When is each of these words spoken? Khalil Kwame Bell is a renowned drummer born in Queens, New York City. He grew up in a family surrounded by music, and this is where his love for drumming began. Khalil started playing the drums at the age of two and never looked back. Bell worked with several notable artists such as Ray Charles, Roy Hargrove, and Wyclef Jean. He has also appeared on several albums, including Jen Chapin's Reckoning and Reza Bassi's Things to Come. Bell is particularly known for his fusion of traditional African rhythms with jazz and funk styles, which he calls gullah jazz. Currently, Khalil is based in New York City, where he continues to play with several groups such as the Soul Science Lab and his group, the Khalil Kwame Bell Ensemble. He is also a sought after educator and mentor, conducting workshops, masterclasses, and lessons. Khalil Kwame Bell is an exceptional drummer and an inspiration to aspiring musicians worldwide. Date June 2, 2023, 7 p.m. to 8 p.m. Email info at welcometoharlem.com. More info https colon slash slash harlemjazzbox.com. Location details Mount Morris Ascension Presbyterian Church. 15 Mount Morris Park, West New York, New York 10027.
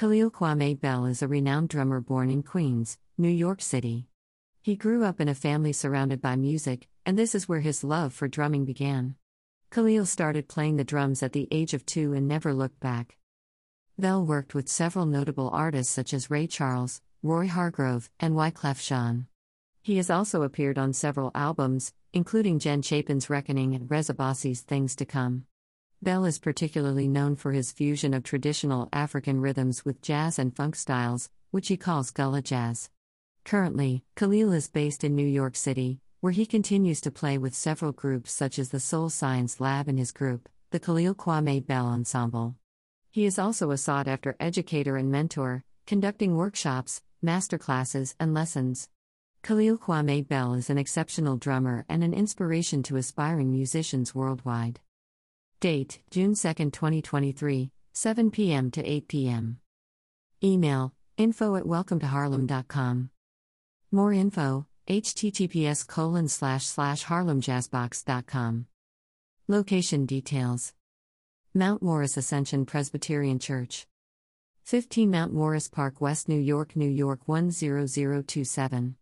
Khalil 0.00 0.30
Kwame 0.30 0.80
Bell 0.80 1.04
is 1.04 1.20
a 1.20 1.28
renowned 1.28 1.68
drummer 1.68 2.00
born 2.00 2.30
in 2.30 2.42
Queens, 2.42 2.96
New 3.18 3.28
York 3.28 3.60
City. 3.60 4.06
He 4.62 4.74
grew 4.74 5.04
up 5.04 5.20
in 5.20 5.28
a 5.28 5.34
family 5.34 5.74
surrounded 5.74 6.22
by 6.22 6.36
music, 6.36 6.88
and 7.04 7.18
this 7.18 7.34
is 7.34 7.46
where 7.46 7.60
his 7.60 7.84
love 7.84 8.14
for 8.14 8.26
drumming 8.26 8.64
began. 8.64 9.16
Khalil 9.70 10.06
started 10.06 10.48
playing 10.48 10.78
the 10.78 10.84
drums 10.84 11.22
at 11.22 11.34
the 11.34 11.46
age 11.50 11.74
of 11.74 11.84
two 11.84 12.14
and 12.14 12.26
never 12.26 12.54
looked 12.54 12.80
back. 12.80 13.18
Bell 13.98 14.24
worked 14.24 14.54
with 14.54 14.70
several 14.70 15.04
notable 15.04 15.50
artists 15.50 15.92
such 15.92 16.14
as 16.14 16.30
Ray 16.30 16.46
Charles, 16.46 17.02
Roy 17.22 17.46
Hargrove, 17.46 18.08
and 18.18 18.34
Wyclef 18.34 18.82
Jean. 18.82 19.26
He 19.82 19.98
has 19.98 20.08
also 20.08 20.44
appeared 20.44 20.78
on 20.78 20.94
several 20.94 21.30
albums, 21.34 21.92
including 22.14 22.58
Jen 22.58 22.80
Chapin's 22.80 23.28
Reckoning 23.28 23.74
and 23.74 23.90
Reza 23.90 24.14
Bassi's 24.14 24.62
Things 24.62 24.96
to 24.96 25.04
Come. 25.04 25.44
Bell 26.02 26.24
is 26.24 26.38
particularly 26.38 27.06
known 27.08 27.36
for 27.36 27.52
his 27.52 27.72
fusion 27.72 28.14
of 28.14 28.22
traditional 28.22 28.88
African 28.90 29.38
rhythms 29.38 29.84
with 29.84 30.00
jazz 30.00 30.38
and 30.38 30.56
funk 30.56 30.74
styles, 30.74 31.28
which 31.50 31.68
he 31.68 31.76
calls 31.76 32.10
gullah 32.10 32.40
jazz. 32.40 32.88
Currently, 33.44 34.02
Khalil 34.16 34.50
is 34.54 34.66
based 34.66 35.04
in 35.04 35.14
New 35.14 35.26
York 35.26 35.56
City, 35.56 36.00
where 36.20 36.32
he 36.32 36.46
continues 36.46 37.02
to 37.02 37.10
play 37.10 37.36
with 37.36 37.54
several 37.54 37.92
groups 37.92 38.32
such 38.32 38.58
as 38.58 38.70
the 38.70 38.80
Soul 38.80 39.10
Science 39.10 39.60
Lab 39.60 39.88
and 39.88 39.98
his 39.98 40.10
group, 40.10 40.48
the 40.70 40.80
Khalil 40.80 41.14
Kwame 41.14 41.66
Bell 41.66 41.84
Ensemble. 41.84 42.56
He 43.10 43.26
is 43.26 43.38
also 43.38 43.70
a 43.70 43.76
sought 43.76 44.08
after 44.08 44.36
educator 44.40 44.96
and 44.96 45.12
mentor, 45.12 45.64
conducting 45.86 46.34
workshops, 46.34 47.02
masterclasses, 47.22 48.14
and 48.18 48.32
lessons. 48.32 48.88
Khalil 49.42 49.76
Kwame 49.76 50.26
Bell 50.26 50.54
is 50.54 50.70
an 50.70 50.78
exceptional 50.78 51.36
drummer 51.36 51.84
and 51.90 52.02
an 52.02 52.14
inspiration 52.14 52.82
to 52.84 52.96
aspiring 52.96 53.52
musicians 53.52 54.14
worldwide. 54.14 54.80
Date 55.60 56.00
June 56.10 56.34
2, 56.34 56.54
2023, 56.70 57.70
7 57.92 58.30
p.m. 58.30 58.70
to 58.70 58.82
8 58.82 59.08
p.m. 59.08 59.58
Email 60.42 60.94
info 61.18 61.54
at 61.56 61.64
welcometoharlem.com. 61.64 63.10
More 63.92 64.12
info 64.14 64.66
https 64.88 65.86
colon 65.86 66.28
slash 66.28 66.64
slash 66.64 67.04
harlemjazzbox.com. 67.04 68.66
Location 69.48 70.06
details 70.06 70.72
Mount 71.52 71.82
Morris 71.82 72.16
Ascension 72.16 72.64
Presbyterian 72.64 73.38
Church. 73.38 73.86
15 74.64 75.10
Mount 75.10 75.34
Morris 75.34 75.68
Park, 75.68 76.00
West 76.00 76.28
New 76.28 76.40
York, 76.40 76.74
New 76.74 76.88
York 76.88 77.20
10027. 77.26 78.94